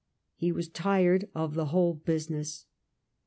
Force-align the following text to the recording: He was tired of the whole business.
He 0.33 0.51
was 0.51 0.67
tired 0.67 1.29
of 1.35 1.53
the 1.53 1.67
whole 1.67 1.93
business. 1.93 2.65